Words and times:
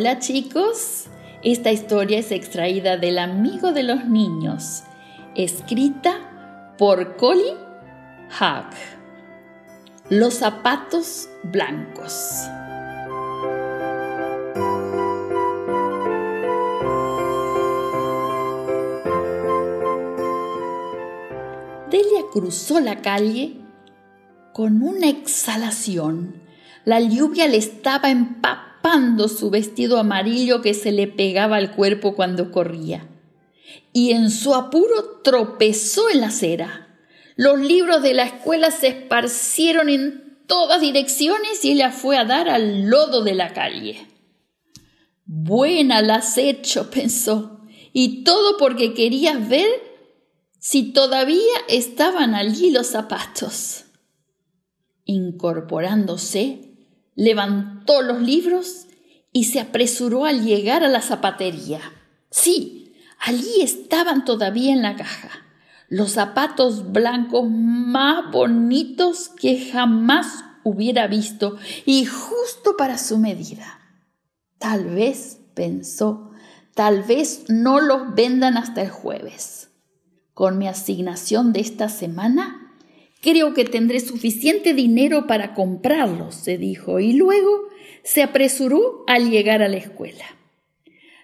Hola 0.00 0.18
chicos, 0.18 1.08
esta 1.42 1.70
historia 1.72 2.20
es 2.20 2.32
extraída 2.32 2.96
del 2.96 3.18
Amigo 3.18 3.72
de 3.72 3.82
los 3.82 4.06
Niños, 4.06 4.82
escrita 5.34 6.72
por 6.78 7.18
Colin 7.18 7.58
Hack. 8.30 8.74
Los 10.08 10.32
zapatos 10.32 11.28
blancos. 11.42 12.14
Delia 21.90 22.22
cruzó 22.32 22.80
la 22.80 23.02
calle 23.02 23.60
con 24.54 24.82
una 24.82 25.10
exhalación. 25.10 26.40
La 26.86 27.00
lluvia 27.00 27.46
le 27.48 27.58
estaba 27.58 28.08
empapando 28.08 28.69
su 29.28 29.50
vestido 29.50 29.98
amarillo 29.98 30.62
que 30.62 30.74
se 30.74 30.92
le 30.92 31.06
pegaba 31.06 31.56
al 31.56 31.74
cuerpo 31.74 32.14
cuando 32.14 32.50
corría. 32.50 33.08
Y 33.92 34.12
en 34.12 34.30
su 34.30 34.54
apuro 34.54 35.20
tropezó 35.22 36.10
en 36.10 36.20
la 36.20 36.28
acera. 36.28 36.98
Los 37.36 37.60
libros 37.60 38.02
de 38.02 38.14
la 38.14 38.24
escuela 38.24 38.70
se 38.70 38.88
esparcieron 38.88 39.88
en 39.88 40.44
todas 40.46 40.80
direcciones 40.80 41.64
y 41.64 41.72
ella 41.72 41.90
fue 41.90 42.16
a 42.16 42.24
dar 42.24 42.48
al 42.48 42.88
lodo 42.88 43.22
de 43.22 43.34
la 43.34 43.52
calle. 43.52 44.06
Buena 45.24 46.02
la 46.02 46.16
has 46.16 46.36
hecho, 46.38 46.90
pensó, 46.90 47.60
y 47.92 48.24
todo 48.24 48.56
porque 48.56 48.94
querías 48.94 49.48
ver 49.48 49.68
si 50.58 50.92
todavía 50.92 51.56
estaban 51.68 52.34
allí 52.34 52.70
los 52.70 52.88
zapatos. 52.88 53.84
Incorporándose, 55.04 56.69
levantó 57.14 58.02
los 58.02 58.20
libros 58.20 58.86
y 59.32 59.44
se 59.44 59.60
apresuró 59.60 60.24
al 60.24 60.44
llegar 60.44 60.84
a 60.84 60.88
la 60.88 61.02
zapatería. 61.02 61.80
Sí, 62.30 62.94
allí 63.18 63.60
estaban 63.62 64.24
todavía 64.24 64.72
en 64.72 64.82
la 64.82 64.96
caja 64.96 65.30
los 65.90 66.12
zapatos 66.12 66.92
blancos 66.92 67.50
más 67.50 68.30
bonitos 68.30 69.28
que 69.28 69.70
jamás 69.72 70.44
hubiera 70.62 71.08
visto 71.08 71.56
y 71.84 72.04
justo 72.06 72.76
para 72.78 72.96
su 72.96 73.18
medida. 73.18 73.80
Tal 74.58 74.84
vez, 74.84 75.40
pensó, 75.54 76.30
tal 76.74 77.02
vez 77.02 77.44
no 77.48 77.80
los 77.80 78.14
vendan 78.14 78.56
hasta 78.56 78.82
el 78.82 78.90
jueves. 78.90 79.70
Con 80.32 80.58
mi 80.58 80.68
asignación 80.68 81.52
de 81.52 81.60
esta 81.60 81.88
semana, 81.88 82.59
creo 83.20 83.54
que 83.54 83.64
tendré 83.64 84.00
suficiente 84.00 84.74
dinero 84.74 85.26
para 85.26 85.54
comprarlos, 85.54 86.34
se 86.34 86.58
dijo, 86.58 87.00
y 87.00 87.12
luego 87.12 87.68
se 88.02 88.22
apresuró 88.22 89.04
al 89.06 89.30
llegar 89.30 89.62
a 89.62 89.68
la 89.68 89.76
escuela. 89.76 90.24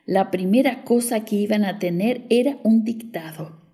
La 0.05 0.31
primera 0.31 0.85
cosa 0.85 1.25
que 1.25 1.37
iban 1.37 1.65
a 1.65 1.79
tener 1.79 2.27
era 2.29 2.59
un 2.63 2.85
dictado 2.85 3.67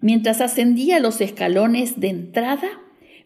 Mientras 0.00 0.40
ascendía 0.40 1.00
los 1.00 1.20
escalones 1.20 2.00
de 2.00 2.08
entrada, 2.08 2.68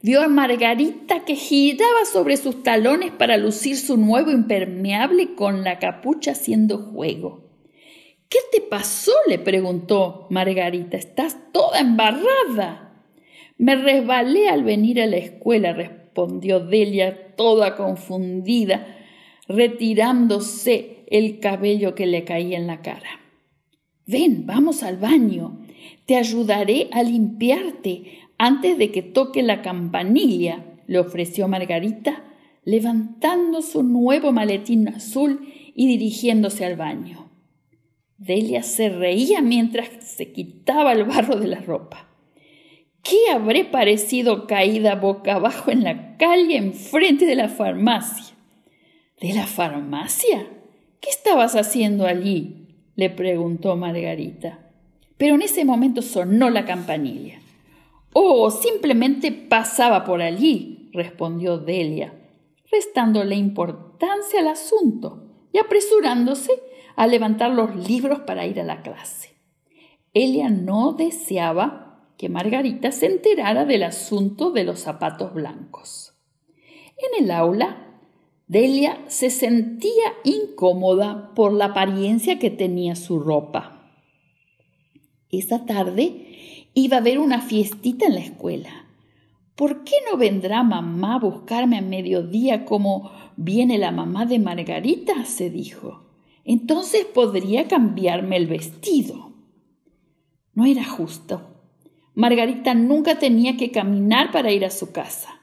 vio 0.02 0.22
a 0.22 0.28
Margarita 0.28 1.24
que 1.24 1.34
giraba 1.34 2.04
sobre 2.10 2.36
sus 2.36 2.62
talones 2.62 3.10
para 3.10 3.36
lucir 3.36 3.76
su 3.76 3.96
nuevo 3.96 4.30
impermeable 4.30 5.34
con 5.34 5.64
la 5.64 5.78
capucha 5.78 6.32
haciendo 6.32 6.78
juego. 6.78 7.50
¿Qué 8.28 8.38
te 8.52 8.60
pasó? 8.60 9.12
le 9.26 9.38
preguntó 9.38 10.26
Margarita. 10.30 10.96
Estás 10.96 11.36
toda 11.52 11.80
embarrada. 11.80 12.89
Me 13.60 13.76
resbalé 13.76 14.48
al 14.48 14.64
venir 14.64 15.02
a 15.02 15.06
la 15.06 15.18
escuela, 15.18 15.74
respondió 15.74 16.60
Delia, 16.60 17.36
toda 17.36 17.76
confundida, 17.76 18.96
retirándose 19.48 21.04
el 21.08 21.40
cabello 21.40 21.94
que 21.94 22.06
le 22.06 22.24
caía 22.24 22.56
en 22.56 22.66
la 22.66 22.80
cara. 22.80 23.20
Ven, 24.06 24.46
vamos 24.46 24.82
al 24.82 24.96
baño. 24.96 25.60
Te 26.06 26.16
ayudaré 26.16 26.88
a 26.90 27.02
limpiarte 27.02 28.20
antes 28.38 28.78
de 28.78 28.90
que 28.90 29.02
toque 29.02 29.42
la 29.42 29.60
campanilla, 29.60 30.64
le 30.86 30.98
ofreció 30.98 31.46
Margarita, 31.46 32.24
levantando 32.64 33.60
su 33.60 33.82
nuevo 33.82 34.32
maletín 34.32 34.88
azul 34.88 35.52
y 35.74 35.86
dirigiéndose 35.86 36.64
al 36.64 36.76
baño. 36.76 37.28
Delia 38.16 38.62
se 38.62 38.88
reía 38.88 39.42
mientras 39.42 39.90
se 40.02 40.32
quitaba 40.32 40.94
el 40.94 41.04
barro 41.04 41.36
de 41.36 41.48
la 41.48 41.60
ropa. 41.60 42.09
¿Qué 43.02 43.18
habré 43.32 43.64
parecido 43.64 44.46
caída 44.46 44.94
boca 44.94 45.34
abajo 45.34 45.70
en 45.70 45.84
la 45.84 46.16
calle 46.16 46.56
enfrente 46.56 47.26
de 47.26 47.36
la 47.36 47.48
farmacia? 47.48 48.34
¿De 49.20 49.32
la 49.32 49.46
farmacia? 49.46 50.46
¿Qué 51.00 51.10
estabas 51.10 51.56
haciendo 51.56 52.06
allí? 52.06 52.56
le 52.96 53.08
preguntó 53.08 53.76
Margarita 53.76 54.70
pero 55.20 55.34
en 55.34 55.42
ese 55.42 55.66
momento 55.66 56.00
sonó 56.00 56.48
la 56.48 56.64
campanilla. 56.64 57.40
Oh, 58.14 58.50
simplemente 58.50 59.30
pasaba 59.32 60.02
por 60.02 60.22
allí, 60.22 60.88
respondió 60.94 61.58
Delia, 61.58 62.14
restándole 62.72 63.34
importancia 63.36 64.40
al 64.40 64.48
asunto 64.48 65.26
y 65.52 65.58
apresurándose 65.58 66.52
a 66.96 67.06
levantar 67.06 67.50
los 67.50 67.76
libros 67.86 68.20
para 68.20 68.46
ir 68.46 68.60
a 68.60 68.64
la 68.64 68.80
clase. 68.80 69.34
Elia 70.14 70.48
no 70.48 70.94
deseaba 70.94 71.89
que 72.20 72.28
Margarita 72.28 72.92
se 72.92 73.06
enterara 73.06 73.64
del 73.64 73.82
asunto 73.82 74.50
de 74.50 74.64
los 74.64 74.80
zapatos 74.80 75.32
blancos. 75.32 76.12
En 76.98 77.24
el 77.24 77.30
aula, 77.30 77.98
Delia 78.46 79.02
se 79.06 79.30
sentía 79.30 80.12
incómoda 80.22 81.32
por 81.34 81.50
la 81.50 81.64
apariencia 81.64 82.38
que 82.38 82.50
tenía 82.50 82.94
su 82.94 83.20
ropa. 83.20 83.90
Esa 85.30 85.64
tarde 85.64 86.68
iba 86.74 86.98
a 86.98 87.00
haber 87.00 87.20
una 87.20 87.40
fiestita 87.40 88.04
en 88.04 88.16
la 88.16 88.20
escuela. 88.20 88.84
¿Por 89.54 89.82
qué 89.84 89.94
no 90.10 90.18
vendrá 90.18 90.62
mamá 90.62 91.14
a 91.14 91.20
buscarme 91.20 91.78
a 91.78 91.80
mediodía 91.80 92.66
como 92.66 93.12
viene 93.38 93.78
la 93.78 93.92
mamá 93.92 94.26
de 94.26 94.38
Margarita? 94.40 95.24
se 95.24 95.48
dijo. 95.48 96.04
Entonces 96.44 97.06
podría 97.06 97.66
cambiarme 97.66 98.36
el 98.36 98.46
vestido. 98.46 99.32
No 100.52 100.66
era 100.66 100.84
justo. 100.84 101.49
Margarita 102.20 102.74
nunca 102.74 103.18
tenía 103.18 103.56
que 103.56 103.70
caminar 103.70 104.30
para 104.30 104.52
ir 104.52 104.66
a 104.66 104.70
su 104.70 104.92
casa. 104.92 105.40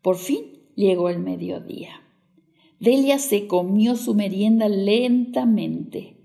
Por 0.00 0.16
fin 0.16 0.44
llegó 0.76 1.08
el 1.08 1.18
mediodía. 1.18 2.02
Delia 2.78 3.18
se 3.18 3.48
comió 3.48 3.96
su 3.96 4.14
merienda 4.14 4.68
lentamente. 4.68 6.16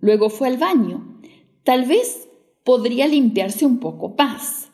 Luego 0.00 0.28
fue 0.28 0.48
al 0.48 0.56
baño. 0.56 1.20
Tal 1.62 1.84
vez 1.84 2.28
podría 2.64 3.06
limpiarse 3.06 3.64
un 3.64 3.78
poco 3.78 4.12
más. 4.18 4.72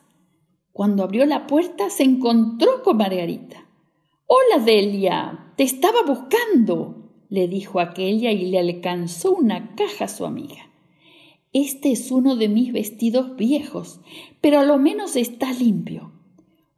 Cuando 0.71 1.03
abrió 1.03 1.27
la 1.27 1.45
puerta 1.45 1.91
se 1.91 2.01
encontró 2.01 2.81
con 2.81 2.97
Margarita. 2.97 3.67
Hola, 4.25 4.65
Delia, 4.65 5.53
te 5.57 5.61
estaba 5.61 5.99
buscando, 6.07 7.11
le 7.29 7.47
dijo 7.47 7.79
aquella 7.79 8.31
y 8.31 8.47
le 8.47 8.57
alcanzó 8.57 9.35
una 9.35 9.75
caja 9.75 10.05
a 10.05 10.07
su 10.07 10.25
amiga. 10.25 10.71
Este 11.55 11.93
es 11.93 12.11
uno 12.11 12.35
de 12.35 12.49
mis 12.49 12.73
vestidos 12.73 13.37
viejos, 13.37 14.01
pero 14.41 14.59
a 14.59 14.65
lo 14.65 14.77
menos 14.77 15.15
está 15.15 15.53
limpio. 15.53 16.11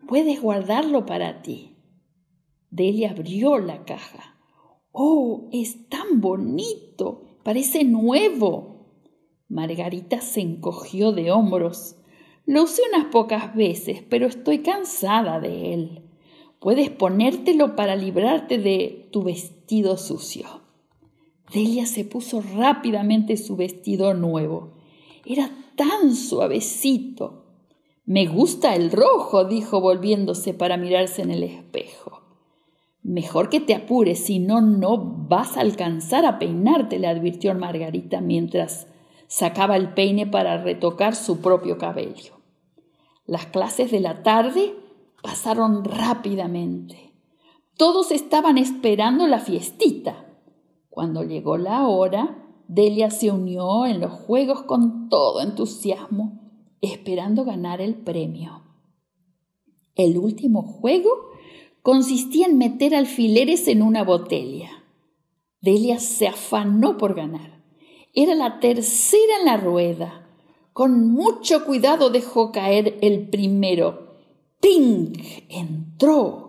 Puedes 0.07 0.39
guardarlo 0.39 1.07
para 1.07 1.41
ti. 1.41 1.77
Delia 2.69 3.09
abrió 3.09 3.57
la 3.57 3.85
caja. 3.85 4.37
Oh, 4.91 5.49
es 5.51 5.89
tan 5.89 6.21
bonito. 6.21 7.39
Parece 7.41 7.85
nuevo. 7.85 8.91
Margarita 9.49 10.21
se 10.21 10.41
encogió 10.41 11.11
de 11.11 11.31
hombros. 11.31 11.95
Lo 12.45 12.61
usé 12.61 12.83
unas 12.93 13.07
pocas 13.07 13.55
veces, 13.55 14.03
pero 14.07 14.27
estoy 14.27 14.59
cansada 14.59 15.39
de 15.39 15.73
él. 15.73 16.03
Puedes 16.59 16.91
ponértelo 16.91 17.75
para 17.75 17.95
librarte 17.95 18.59
de 18.59 19.09
tu 19.11 19.23
vestido 19.23 19.97
sucio. 19.97 20.66
Delia 21.51 21.85
se 21.85 22.03
puso 22.03 22.41
rápidamente 22.41 23.37
su 23.37 23.55
vestido 23.55 24.13
nuevo. 24.13 24.73
Era 25.25 25.49
tan 25.75 26.15
suavecito. 26.15 27.45
Me 28.05 28.25
gusta 28.25 28.75
el 28.75 28.91
rojo, 28.91 29.45
dijo 29.45 29.81
volviéndose 29.81 30.53
para 30.53 30.77
mirarse 30.77 31.21
en 31.21 31.31
el 31.31 31.43
espejo. 31.43 32.21
Mejor 33.03 33.49
que 33.49 33.61
te 33.61 33.73
apures, 33.73 34.19
si 34.19 34.39
no, 34.39 34.59
no 34.59 34.97
vas 34.97 35.55
a 35.55 35.61
alcanzar 35.61 36.25
a 36.25 36.39
peinarte, 36.39 36.99
le 36.99 37.07
advirtió 37.07 37.53
Margarita 37.53 38.19
mientras 38.19 38.87
sacaba 39.27 39.77
el 39.77 39.93
peine 39.93 40.27
para 40.27 40.61
retocar 40.61 41.15
su 41.15 41.39
propio 41.39 41.77
cabello. 41.77 42.33
Las 43.25 43.45
clases 43.45 43.91
de 43.91 43.99
la 43.99 44.23
tarde 44.23 44.73
pasaron 45.21 45.83
rápidamente. 45.83 47.13
Todos 47.77 48.11
estaban 48.11 48.57
esperando 48.57 49.27
la 49.27 49.39
fiestita. 49.39 50.26
Cuando 50.97 51.21
llegó 51.21 51.57
la 51.57 51.87
hora, 51.87 52.43
Delia 52.67 53.11
se 53.11 53.29
unió 53.29 53.85
en 53.85 53.99
los 53.99 54.11
juegos 54.11 54.63
con 54.63 55.09
todo 55.09 55.41
entusiasmo, 55.41 56.41
esperando 56.81 57.45
ganar 57.45 57.81
el 57.81 57.93
premio. 57.93 58.63
El 59.93 60.17
último 60.17 60.63
juego 60.63 61.11
consistía 61.83 62.47
en 62.47 62.57
meter 62.57 62.95
alfileres 62.95 63.67
en 63.67 63.83
una 63.83 64.03
botella. 64.03 64.71
Delia 65.61 65.99
se 65.99 66.29
afanó 66.29 66.97
por 66.97 67.13
ganar. 67.13 67.63
Era 68.15 68.33
la 68.33 68.59
tercera 68.59 69.37
en 69.39 69.45
la 69.45 69.57
rueda. 69.57 70.27
Con 70.73 71.11
mucho 71.11 71.63
cuidado 71.63 72.09
dejó 72.09 72.51
caer 72.51 72.97
el 73.03 73.29
primero. 73.29 74.15
¡Ping! 74.59 75.13
Entró. 75.47 76.46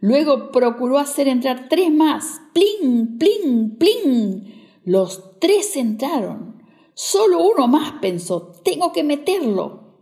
Luego 0.00 0.50
procuró 0.50 0.98
hacer 0.98 1.28
entrar 1.28 1.68
tres 1.68 1.92
más. 1.92 2.40
¡Pling! 2.54 3.18
¡Pling! 3.18 3.76
¡Pling! 3.76 4.60
Los 4.84 5.38
tres 5.38 5.76
entraron. 5.76 6.62
Solo 6.94 7.42
uno 7.42 7.68
más 7.68 7.92
pensó. 8.00 8.52
Tengo 8.64 8.92
que 8.92 9.04
meterlo. 9.04 9.98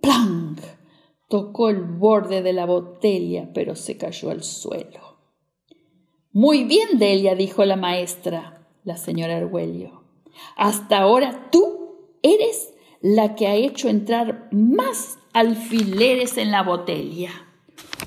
¡Plang! 0.00 0.56
Tocó 1.28 1.68
el 1.68 1.82
borde 1.82 2.42
de 2.42 2.52
la 2.52 2.66
botella, 2.66 3.50
pero 3.54 3.76
se 3.76 3.96
cayó 3.96 4.30
al 4.30 4.42
suelo. 4.42 5.18
Muy 6.32 6.64
bien, 6.64 6.98
Delia, 6.98 7.34
dijo 7.34 7.64
la 7.66 7.76
maestra, 7.76 8.66
la 8.84 8.96
señora 8.96 9.36
Argüello. 9.36 10.02
Hasta 10.56 10.98
ahora 10.98 11.50
tú 11.50 12.16
eres 12.22 12.72
la 13.02 13.34
que 13.34 13.48
ha 13.48 13.54
hecho 13.54 13.88
entrar 13.88 14.48
más 14.50 15.18
alfileres 15.34 16.38
en 16.38 16.50
la 16.50 16.62
botella. 16.62 17.30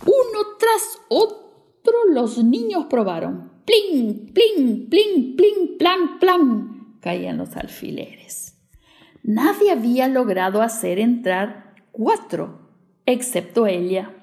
Uno 0.03 0.39
tras 0.59 1.01
otro 1.09 1.93
los 2.09 2.43
niños 2.43 2.85
probaron. 2.89 3.51
Pling, 3.65 4.31
pling, 4.33 4.89
pling, 4.89 5.35
pling, 5.35 5.77
plan, 5.77 6.19
plan. 6.19 6.97
Caían 7.01 7.37
los 7.37 7.55
alfileres. 7.55 8.57
Nadie 9.23 9.71
había 9.71 10.07
logrado 10.07 10.61
hacer 10.61 10.99
entrar 10.99 11.75
cuatro 11.91 12.65
excepto 13.05 13.67
ella. 13.67 14.15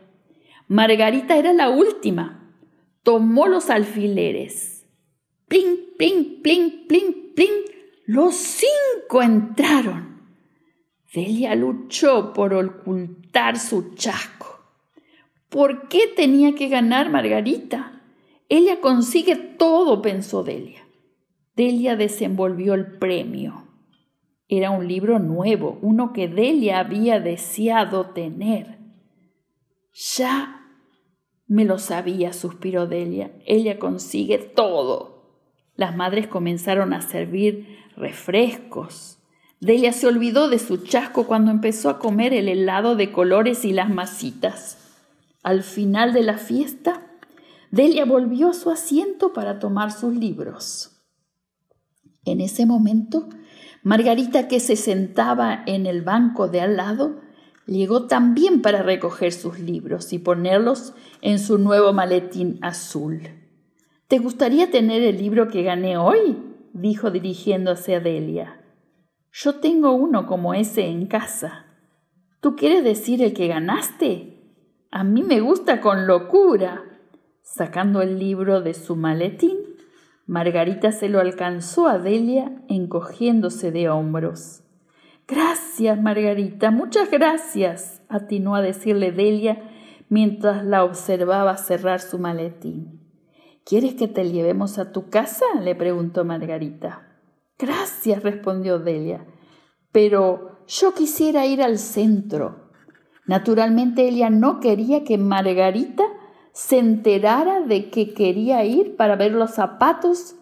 Margarita 0.69 1.37
era 1.37 1.53
la 1.53 1.71
última. 1.71 2.55
Tomó 3.03 3.47
los 3.49 3.71
alfileres. 3.71 4.87
Pling, 5.49 5.97
pling, 5.99 6.43
pling, 6.43 6.87
pling, 6.87 7.35
pling. 7.35 7.65
Los 8.07 8.35
cinco 8.37 9.23
entraron. 9.23 10.23
Delia 11.13 11.55
luchó 11.55 12.33
por 12.33 12.55
ocultar 12.55 13.59
su 13.59 13.95
chasco. 13.95 14.52
¿Por 15.53 15.89
qué 15.89 16.09
tenía 16.17 16.55
que 16.55 16.69
ganar 16.69 17.11
Margarita? 17.11 18.01
Ella 18.49 18.81
consigue 18.81 19.37
todo, 19.37 20.01
pensó 20.01 20.43
Delia. 20.43 20.89
Delia 21.55 21.95
desenvolvió 21.95 22.73
el 22.73 22.97
premio. 22.97 23.69
Era 24.49 24.71
un 24.71 24.89
libro 24.89 25.19
nuevo, 25.19 25.79
uno 25.83 26.15
que 26.15 26.27
Delia 26.27 26.79
había 26.79 27.21
deseado 27.21 28.07
tener. 28.07 28.79
Ya 30.17 30.71
me 31.47 31.67
lo 31.67 31.79
sabía, 31.79 32.33
suspiró 32.33 32.87
Delia. 32.87 33.33
Ella 33.45 33.79
consigue 33.79 34.39
todo. 34.39 35.37
Las 35.77 35.95
madres 35.95 36.29
comenzaron 36.29 36.95
a 36.95 37.03
servir 37.03 37.77
refrescos. 37.95 39.19
Delia 39.61 39.93
se 39.93 40.07
olvidó 40.07 40.49
de 40.49 40.59
su 40.59 40.79
chasco 40.79 41.27
cuando 41.27 41.51
empezó 41.51 41.91
a 41.91 41.99
comer 41.99 42.33
el 42.33 42.49
helado 42.49 42.97
de 42.97 43.13
colores 43.13 43.67
y 43.67 43.75
las 43.75 43.91
masitas. 43.91 44.82
Al 45.43 45.63
final 45.63 46.13
de 46.13 46.23
la 46.23 46.39
fiesta, 46.39 47.07
Delia 47.71 48.05
volvió 48.05 48.51
a 48.51 48.55
su 48.55 48.71
asiento 48.71 49.33
para 49.33 49.59
tomar 49.59 49.93
sus 49.93 50.15
libros. 50.15 51.03
En 52.25 52.41
ese 52.41 52.67
momento, 52.67 53.29
Margarita, 53.83 54.47
que 54.47 54.61
se 54.61 54.77
sentaba 54.77 55.65
en 55.67 55.87
el 55.87 56.03
banco 56.03 56.47
de 56.47 56.61
al 56.61 56.77
lado, 56.77 57.21
llegó 57.67 58.07
también 58.07 58.63
para 58.63 58.83
recoger 58.83 59.33
sus 59.33 59.59
libros 59.59 60.13
y 60.13 60.19
ponerlos 60.19 60.95
en 61.21 61.39
su 61.39 61.59
nuevo 61.59 61.93
maletín 61.93 62.59
azul. 62.63 63.23
¿Te 64.07 64.19
gustaría 64.19 64.71
tener 64.71 65.03
el 65.03 65.19
libro 65.19 65.49
que 65.49 65.63
gané 65.63 65.97
hoy? 65.97 66.39
dijo 66.73 67.11
dirigiéndose 67.11 67.97
a 67.97 68.01
Delia. 68.01 68.61
Yo 69.33 69.57
tengo 69.57 69.93
uno 69.93 70.27
como 70.27 70.55
ese 70.55 70.87
en 70.87 71.07
casa. 71.07 71.67
¿Tú 72.41 72.55
quieres 72.55 72.85
decir 72.85 73.23
el 73.23 73.33
que 73.33 73.49
ganaste? 73.49 74.42
A 74.95 75.05
mí 75.05 75.23
me 75.23 75.41
gusta 75.41 75.81
con 75.81 76.07
locura. 76.07 76.85
Sacando 77.41 78.03
el 78.03 78.19
libro 78.19 78.61
de 78.61 78.75
su 78.75 78.95
maletín, 78.95 79.57
Margarita 80.27 80.93
se 80.93 81.09
lo 81.09 81.19
alcanzó 81.19 81.89
a 81.89 81.99
Delia 81.99 82.63
encogiéndose 82.69 83.73
de 83.73 83.89
hombros. 83.89 84.65
Gracias, 85.27 85.99
Margarita, 85.99 86.71
muchas 86.71 87.11
gracias, 87.11 88.03
atinó 88.11 88.55
a 88.55 88.61
decirle 88.61 89.13
Delia 89.13 89.63
mientras 90.11 90.63
la 90.63 90.85
observaba 90.85 91.57
cerrar 91.57 92.01
su 92.01 92.19
maletín. 92.19 93.01
¿Quieres 93.65 93.95
que 93.95 94.09
te 94.09 94.31
llevemos 94.31 94.79
a 94.79 94.93
tu 94.93 95.09
casa? 95.09 95.47
le 95.63 95.75
preguntó 95.75 96.27
Margarita. 96.27 97.19
Gracias, 97.59 98.23
respondió 98.23 98.79
Delia, 98.79 99.27
pero 99.91 100.67
yo 100.67 100.93
quisiera 100.93 101.47
ir 101.47 101.63
al 101.63 101.79
centro. 101.79 102.62
Naturalmente 103.27 104.09
ella 104.09 104.31
no 104.31 104.61
quería 104.61 105.05
que 105.05 105.19
Margarita 105.19 106.05
se 106.53 106.79
enterara 106.79 107.61
de 107.61 107.91
que 107.91 108.15
quería 108.15 108.65
ir 108.65 108.97
para 108.97 109.17
ver 109.17 109.33
los 109.33 109.53
zapatos 109.53 110.35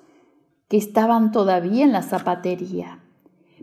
que 0.68 0.76
estaban 0.76 1.32
todavía 1.32 1.84
en 1.84 1.92
la 1.92 2.02
zapatería. 2.02 3.00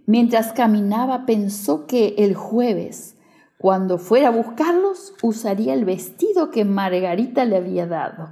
Mientras 0.05 0.53
caminaba 0.53 1.25
pensó 1.25 1.87
que 1.87 2.15
el 2.17 2.35
jueves, 2.35 3.17
cuando 3.57 3.97
fuera 3.97 4.29
a 4.29 4.31
buscarlos, 4.31 5.13
usaría 5.21 5.73
el 5.73 5.83
vestido 5.83 6.51
que 6.51 6.63
Margarita 6.63 7.43
le 7.43 7.57
había 7.57 7.87
dado. 7.87 8.29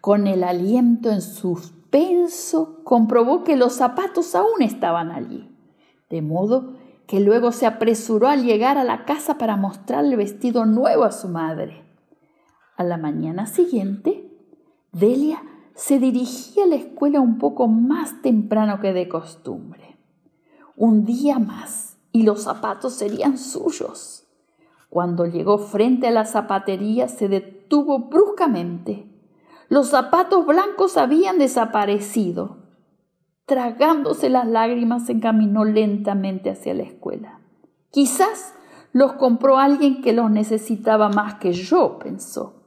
Con 0.00 0.26
el 0.26 0.42
aliento 0.42 1.10
en 1.10 1.22
suspenso, 1.22 2.80
comprobó 2.82 3.44
que 3.44 3.56
los 3.56 3.74
zapatos 3.74 4.34
aún 4.34 4.60
estaban 4.62 5.12
allí, 5.12 5.48
de 6.10 6.22
modo 6.22 6.74
que 7.12 7.20
luego 7.20 7.52
se 7.52 7.66
apresuró 7.66 8.28
al 8.28 8.42
llegar 8.42 8.78
a 8.78 8.84
la 8.84 9.04
casa 9.04 9.36
para 9.36 9.58
mostrar 9.58 10.02
el 10.02 10.16
vestido 10.16 10.64
nuevo 10.64 11.04
a 11.04 11.12
su 11.12 11.28
madre. 11.28 11.84
A 12.78 12.84
la 12.84 12.96
mañana 12.96 13.44
siguiente, 13.44 14.32
Delia 14.92 15.42
se 15.74 15.98
dirigía 15.98 16.64
a 16.64 16.68
la 16.68 16.76
escuela 16.76 17.20
un 17.20 17.36
poco 17.36 17.68
más 17.68 18.22
temprano 18.22 18.80
que 18.80 18.94
de 18.94 19.10
costumbre. 19.10 19.98
Un 20.74 21.04
día 21.04 21.38
más 21.38 21.98
y 22.12 22.22
los 22.22 22.44
zapatos 22.44 22.94
serían 22.94 23.36
suyos. 23.36 24.26
Cuando 24.88 25.26
llegó 25.26 25.58
frente 25.58 26.08
a 26.08 26.12
la 26.12 26.24
zapatería 26.24 27.08
se 27.08 27.28
detuvo 27.28 28.08
bruscamente. 28.08 29.06
Los 29.68 29.88
zapatos 29.88 30.46
blancos 30.46 30.96
habían 30.96 31.38
desaparecido. 31.38 32.61
Tragándose 33.46 34.30
las 34.30 34.46
lágrimas 34.46 35.06
se 35.06 35.12
encaminó 35.12 35.64
lentamente 35.64 36.50
hacia 36.50 36.74
la 36.74 36.84
escuela. 36.84 37.40
Quizás 37.90 38.54
los 38.92 39.14
compró 39.14 39.58
alguien 39.58 40.02
que 40.02 40.12
los 40.12 40.30
necesitaba 40.30 41.08
más 41.08 41.34
que 41.34 41.52
yo, 41.52 41.98
pensó. 41.98 42.62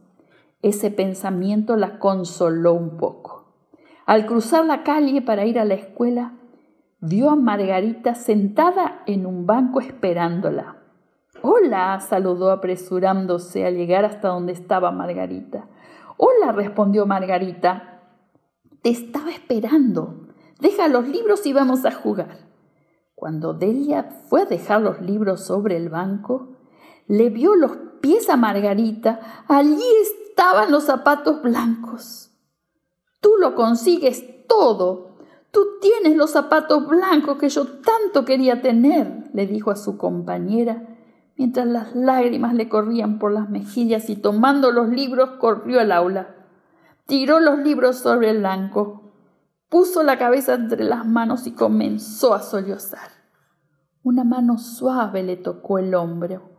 Ese 0.61 0.91
pensamiento 0.91 1.75
la 1.75 1.99
consoló 1.99 2.73
un 2.73 2.97
poco. 2.97 3.53
Al 4.05 4.25
cruzar 4.25 4.65
la 4.65 4.83
calle 4.83 5.21
para 5.21 5.45
ir 5.45 5.59
a 5.59 5.65
la 5.65 5.75
escuela, 5.75 6.33
vio 6.99 7.29
a 7.29 7.35
Margarita 7.35 8.15
sentada 8.15 9.03
en 9.05 9.25
un 9.25 9.45
banco 9.45 9.79
esperándola. 9.79 10.77
Hola, 11.41 11.99
saludó 11.99 12.51
apresurándose 12.51 13.65
al 13.65 13.75
llegar 13.75 14.05
hasta 14.05 14.29
donde 14.29 14.53
estaba 14.53 14.91
Margarita. 14.91 15.67
Hola, 16.17 16.51
respondió 16.51 17.05
Margarita. 17.05 18.01
Te 18.81 18.89
estaba 18.89 19.29
esperando. 19.29 20.24
Deja 20.59 20.87
los 20.87 21.07
libros 21.07 21.45
y 21.45 21.53
vamos 21.53 21.85
a 21.85 21.91
jugar. 21.91 22.37
Cuando 23.13 23.53
Delia 23.53 24.03
fue 24.29 24.41
a 24.41 24.45
dejar 24.45 24.81
los 24.81 25.01
libros 25.01 25.45
sobre 25.45 25.77
el 25.77 25.89
banco, 25.89 26.57
le 27.07 27.29
vio 27.29 27.55
los 27.55 27.71
pies 28.01 28.29
a 28.29 28.37
Margarita. 28.37 29.45
Allí 29.47 29.83
estaban 30.01 30.71
los 30.71 30.83
zapatos 30.83 31.41
blancos. 31.41 32.31
Tú 33.21 33.31
lo 33.39 33.55
consigues 33.55 34.47
todo. 34.47 35.17
Tú 35.51 35.79
tienes 35.81 36.17
los 36.17 36.31
zapatos 36.31 36.87
blancos 36.87 37.37
que 37.37 37.49
yo 37.49 37.65
tanto 37.65 38.25
quería 38.25 38.61
tener, 38.61 39.29
le 39.33 39.47
dijo 39.47 39.71
a 39.71 39.77
su 39.77 39.97
compañera, 39.97 40.97
mientras 41.37 41.65
las 41.65 41.95
lágrimas 41.95 42.53
le 42.53 42.67
corrían 42.67 43.19
por 43.19 43.31
las 43.31 43.49
mejillas 43.49 44.09
y 44.09 44.17
tomando 44.17 44.71
los 44.71 44.89
libros 44.89 45.37
corrió 45.39 45.79
al 45.79 45.93
aula. 45.93 46.35
Tiró 47.07 47.39
los 47.39 47.59
libros 47.59 47.97
sobre 47.97 48.31
el 48.31 48.39
blanco, 48.39 49.04
puso 49.69 50.03
la 50.03 50.17
cabeza 50.17 50.53
entre 50.53 50.83
las 50.83 51.05
manos 51.05 51.47
y 51.47 51.51
comenzó 51.51 52.33
a 52.33 52.41
sollozar. 52.41 53.09
Una 54.03 54.23
mano 54.23 54.57
suave 54.57 55.23
le 55.23 55.37
tocó 55.37 55.79
el 55.79 55.95
hombro. 55.95 56.49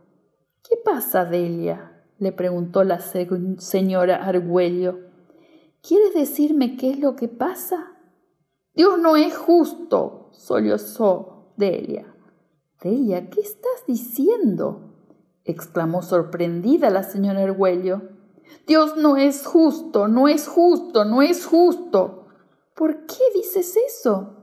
¿Qué 0.67 0.75
pasa, 0.83 1.25
Delia? 1.25 1.93
le 2.19 2.31
preguntó 2.31 2.83
la 2.83 2.99
señora 2.99 4.25
Argüello. 4.25 4.99
¿Quieres 5.81 6.13
decirme 6.13 6.75
qué 6.75 6.91
es 6.91 6.99
lo 6.99 7.15
que 7.15 7.27
pasa? 7.27 7.93
Dios 8.73 8.99
no 8.99 9.15
es 9.15 9.37
justo, 9.37 10.29
sollozó 10.33 11.53
Delia. 11.57 12.13
Delia, 12.81 13.29
¿qué 13.29 13.41
estás 13.41 13.85
diciendo? 13.87 14.93
exclamó 15.45 16.01
sorprendida 16.01 16.89
la 16.89 17.03
señora 17.03 17.43
Argüello. 17.43 18.01
Dios 18.65 18.97
no 18.97 19.17
es 19.17 19.45
justo, 19.45 20.07
no 20.07 20.27
es 20.27 20.47
justo, 20.47 21.05
no 21.05 21.21
es 21.21 21.45
justo. 21.45 22.26
¿Por 22.77 23.07
qué 23.07 23.23
dices 23.33 23.75
eso? 23.75 24.35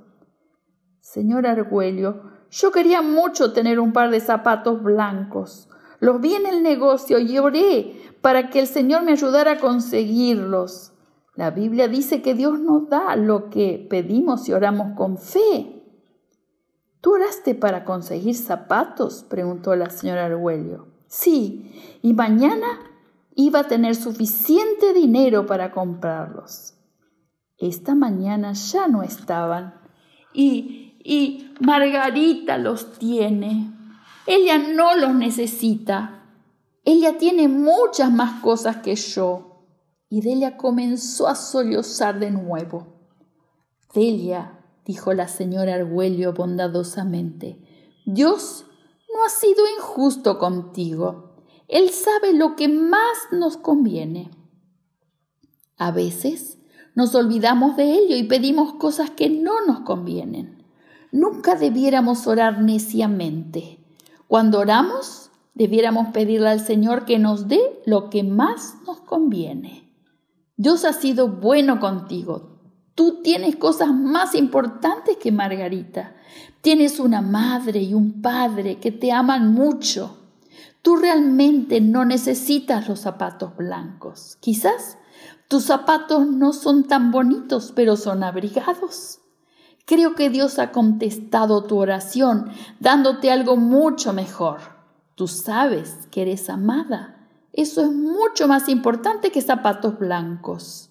Señor 0.99 1.47
Argüello, 1.47 2.23
yo 2.50 2.73
quería 2.73 3.00
mucho 3.00 3.53
tener 3.53 3.79
un 3.79 3.93
par 3.93 4.11
de 4.11 4.19
zapatos 4.19 4.83
blancos. 4.83 5.69
Los 6.00 6.21
vi 6.21 6.35
en 6.35 6.47
el 6.47 6.64
negocio 6.64 7.21
y 7.21 7.38
oré 7.38 7.95
para 8.23 8.50
que 8.50 8.59
el 8.59 8.67
Señor 8.67 9.05
me 9.05 9.12
ayudara 9.12 9.53
a 9.53 9.59
conseguirlos. 9.61 10.95
La 11.37 11.53
Biblia 11.53 11.87
dice 11.87 12.23
que 12.23 12.35
Dios 12.35 12.59
nos 12.59 12.88
da 12.88 13.14
lo 13.14 13.50
que 13.50 13.87
pedimos 13.88 14.49
y 14.49 14.53
oramos 14.53 14.97
con 14.97 15.17
fe. 15.17 15.85
¿Tú 17.00 17.14
oraste 17.14 17.55
para 17.55 17.85
conseguir 17.85 18.35
zapatos? 18.35 19.23
preguntó 19.23 19.76
la 19.76 19.91
señora 19.91 20.26
Argüello. 20.26 20.88
Sí, 21.07 21.71
y 22.03 22.14
mañana 22.14 22.81
iba 23.37 23.61
a 23.61 23.69
tener 23.69 23.95
suficiente 23.95 24.93
dinero 24.93 25.47
para 25.47 25.71
comprarlos. 25.71 26.75
Esta 27.64 27.94
mañana 27.94 28.52
ya 28.52 28.88
no 28.88 29.02
estaban. 29.02 29.80
Y, 30.35 30.99
y 31.02 31.50
Margarita 31.61 32.59
los 32.59 32.99
tiene. 32.99 33.73
Ella 34.26 34.59
no 34.59 34.94
los 34.97 35.14
necesita. 35.14 36.26
Ella 36.85 37.16
tiene 37.16 37.49
muchas 37.49 38.12
más 38.12 38.42
cosas 38.42 38.76
que 38.83 38.94
yo. 38.97 39.64
Y 40.11 40.21
Delia 40.21 40.59
comenzó 40.59 41.26
a 41.26 41.35
sollozar 41.35 42.18
de 42.21 42.30
nuevo. 42.30 42.99
Delia, 43.94 44.61
dijo 44.85 45.14
la 45.14 45.26
señora 45.26 45.76
Argüello 45.76 46.35
bondadosamente, 46.35 47.62
Dios 48.04 48.66
no 49.11 49.25
ha 49.25 49.30
sido 49.30 49.64
injusto 49.78 50.38
contigo. 50.38 51.37
Él 51.68 51.88
sabe 51.88 52.35
lo 52.35 52.56
que 52.56 52.68
más 52.68 53.16
nos 53.33 53.56
conviene. 53.56 54.30
A 55.78 55.92
veces 55.92 56.59
nos 56.94 57.14
olvidamos 57.14 57.76
de 57.76 57.92
ello 57.92 58.16
y 58.16 58.24
pedimos 58.24 58.74
cosas 58.74 59.10
que 59.10 59.28
no 59.28 59.64
nos 59.66 59.80
convienen. 59.80 60.62
Nunca 61.10 61.54
debiéramos 61.56 62.26
orar 62.26 62.62
neciamente. 62.62 63.80
Cuando 64.28 64.60
oramos, 64.60 65.30
debiéramos 65.54 66.08
pedirle 66.08 66.48
al 66.48 66.60
Señor 66.60 67.04
que 67.04 67.18
nos 67.18 67.48
dé 67.48 67.60
lo 67.86 68.10
que 68.10 68.22
más 68.22 68.76
nos 68.86 69.00
conviene. 69.00 69.90
Dios 70.56 70.84
ha 70.84 70.92
sido 70.92 71.28
bueno 71.28 71.80
contigo. 71.80 72.58
Tú 72.94 73.22
tienes 73.22 73.56
cosas 73.56 73.92
más 73.92 74.36
importantes 74.36 75.16
que 75.16 75.32
Margarita. 75.32 76.14
Tienes 76.60 77.00
una 77.00 77.22
madre 77.22 77.80
y 77.80 77.92
un 77.92 78.22
padre 78.22 78.78
que 78.78 78.92
te 78.92 79.10
aman 79.10 79.52
mucho. 79.52 80.18
Tú 80.80 80.96
realmente 80.96 81.80
no 81.80 82.04
necesitas 82.04 82.88
los 82.88 83.00
zapatos 83.00 83.56
blancos. 83.56 84.36
Quizás 84.40 84.98
tus 85.48 85.64
zapatos 85.64 86.26
no 86.26 86.52
son 86.52 86.84
tan 86.84 87.10
bonitos, 87.10 87.72
pero 87.74 87.96
son 87.96 88.22
abrigados. 88.22 89.20
Creo 89.86 90.14
que 90.14 90.30
Dios 90.30 90.58
ha 90.58 90.72
contestado 90.72 91.64
tu 91.64 91.78
oración 91.78 92.50
dándote 92.80 93.30
algo 93.30 93.56
mucho 93.56 94.14
mejor. 94.14 94.60
Tú 95.14 95.28
sabes 95.28 96.08
que 96.10 96.22
eres 96.22 96.48
amada. 96.48 97.28
Eso 97.52 97.82
es 97.82 97.92
mucho 97.92 98.48
más 98.48 98.68
importante 98.68 99.30
que 99.30 99.42
zapatos 99.42 99.98
blancos. 99.98 100.90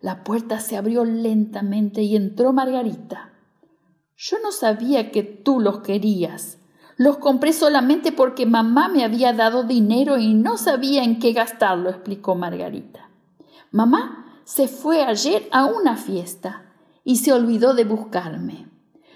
La 0.00 0.22
puerta 0.22 0.60
se 0.60 0.76
abrió 0.76 1.04
lentamente 1.04 2.02
y 2.02 2.16
entró 2.16 2.52
Margarita. 2.52 3.32
Yo 4.16 4.36
no 4.42 4.52
sabía 4.52 5.10
que 5.10 5.22
tú 5.24 5.60
los 5.60 5.80
querías. 5.80 6.58
Los 6.96 7.18
compré 7.18 7.52
solamente 7.52 8.12
porque 8.12 8.46
mamá 8.46 8.88
me 8.88 9.04
había 9.04 9.32
dado 9.32 9.64
dinero 9.64 10.18
y 10.18 10.34
no 10.34 10.56
sabía 10.56 11.02
en 11.02 11.18
qué 11.18 11.32
gastarlo, 11.32 11.90
explicó 11.90 12.34
Margarita. 12.34 13.09
Mamá 13.72 14.42
se 14.44 14.66
fue 14.66 15.04
ayer 15.04 15.48
a 15.52 15.66
una 15.66 15.96
fiesta 15.96 16.72
y 17.04 17.16
se 17.16 17.32
olvidó 17.32 17.72
de 17.72 17.84
buscarme. 17.84 18.68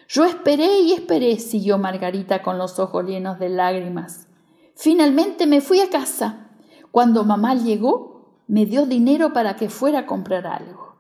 Yo 0.09 0.25
esperé 0.25 0.81
y 0.81 0.93
esperé, 0.93 1.41
siguió 1.41 1.77
Margarita 1.77 2.41
con 2.43 2.57
los 2.57 2.79
ojos 2.79 3.05
llenos 3.05 3.41
de 3.41 3.49
lágrimas. 3.49 4.29
Finalmente 4.77 5.47
me 5.47 5.61
fui 5.61 5.81
a 5.81 5.91
casa. 5.91 6.51
Cuando 6.93 7.25
mamá 7.25 7.57
llegó, 7.57 8.43
me 8.47 8.65
dio 8.65 8.87
dinero 8.87 9.33
para 9.33 9.57
que 9.57 9.69
fuera 9.69 10.01
a 10.01 10.07
comprar 10.07 10.47
algo. 10.47 10.99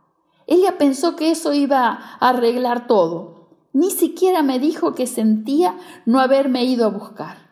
Ella 0.48 0.76
pensó 0.76 1.14
que 1.14 1.30
eso 1.30 1.52
iba 1.52 1.86
a 1.86 2.28
arreglar 2.28 2.88
todo. 2.88 3.50
Ni 3.72 3.90
siquiera 3.90 4.42
me 4.42 4.58
dijo 4.58 4.94
que 4.94 5.06
sentía 5.06 5.76
no 6.06 6.18
haberme 6.18 6.64
ido 6.64 6.86
a 6.86 6.90
buscar. 6.90 7.50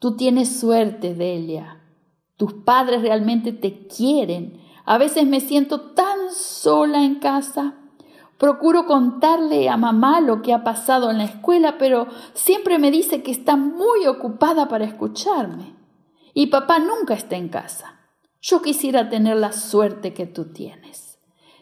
Tú 0.00 0.16
tienes 0.16 0.58
suerte, 0.58 1.14
Delia. 1.14 1.80
Tus 2.36 2.54
padres 2.54 3.02
realmente 3.02 3.52
te 3.52 3.86
quieren 3.86 4.63
a 4.84 4.98
veces 4.98 5.26
me 5.26 5.40
siento 5.40 5.92
tan 5.92 6.30
sola 6.32 7.04
en 7.04 7.16
casa. 7.16 7.74
Procuro 8.38 8.84
contarle 8.86 9.68
a 9.68 9.76
mamá 9.76 10.20
lo 10.20 10.42
que 10.42 10.52
ha 10.52 10.64
pasado 10.64 11.10
en 11.10 11.18
la 11.18 11.24
escuela, 11.24 11.78
pero 11.78 12.08
siempre 12.34 12.78
me 12.78 12.90
dice 12.90 13.22
que 13.22 13.30
está 13.30 13.56
muy 13.56 14.06
ocupada 14.06 14.68
para 14.68 14.84
escucharme. 14.84 15.74
Y 16.34 16.48
papá 16.48 16.78
nunca 16.78 17.14
está 17.14 17.36
en 17.36 17.48
casa. 17.48 18.00
Yo 18.42 18.60
quisiera 18.60 19.08
tener 19.08 19.36
la 19.36 19.52
suerte 19.52 20.12
que 20.12 20.26
tú 20.26 20.52
tienes. 20.52 21.18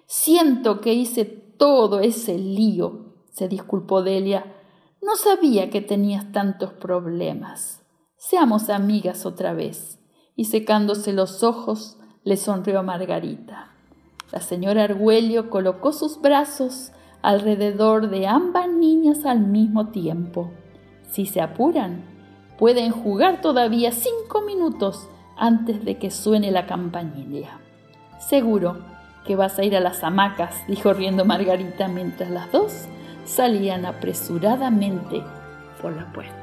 Siento 0.07 0.81
que 0.81 0.95
hice 0.95 1.25
todo 1.25 2.01
ese 2.01 2.39
lío, 2.39 3.15
se 3.31 3.47
disculpó 3.47 4.03
Delia. 4.03 4.57
No 5.01 5.15
sabía 5.15 5.71
que 5.71 5.81
tenías 5.81 6.33
tantos 6.33 6.73
problemas. 6.73 7.83
Seamos 8.17 8.69
amigas 8.69 9.27
otra 9.27 9.53
vez. 9.53 10.01
Y 10.35 10.47
secándose 10.47 11.13
los 11.13 11.43
ojos, 11.45 11.99
le 12.25 12.37
sonrió 12.37 12.83
Margarita. 12.83 13.69
La 14.31 14.41
señora 14.41 14.85
Argüello 14.85 15.51
colocó 15.51 15.93
sus 15.93 16.21
brazos 16.21 16.93
alrededor 17.21 18.11
de 18.11 18.27
ambas 18.27 18.69
niñas 18.69 19.25
al 19.25 19.41
mismo 19.41 19.89
tiempo. 19.89 20.51
Si 21.11 21.27
se 21.27 21.41
apuran, 21.41 22.05
pueden 22.59 22.93
jugar 22.93 23.41
todavía 23.41 23.93
cinco 23.93 24.43
minutos 24.43 25.09
antes 25.37 25.85
de 25.85 25.99
que 25.99 26.11
suene 26.11 26.51
la 26.51 26.67
campanilla. 26.67 27.59
Seguro 28.19 28.79
que 29.27 29.37
vas 29.37 29.59
a 29.59 29.65
ir 29.65 29.77
a 29.77 29.81
las 29.81 30.03
hamacas, 30.03 30.67
dijo 30.69 30.93
riendo 30.93 31.25
Margarita 31.25 31.89
mientras 31.89 32.31
las 32.31 32.51
dos 32.53 32.87
salían 33.25 33.85
apresuradamente 33.85 35.23
por 35.81 35.93
la 35.95 36.13
puerta. 36.13 36.42